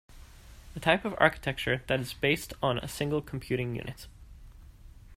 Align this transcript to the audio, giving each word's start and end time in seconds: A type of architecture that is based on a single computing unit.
A 0.75 0.79
type 0.79 1.05
of 1.05 1.13
architecture 1.19 1.83
that 1.85 1.99
is 1.99 2.11
based 2.11 2.53
on 2.63 2.79
a 2.79 2.87
single 2.87 3.21
computing 3.21 3.75
unit. 3.75 4.07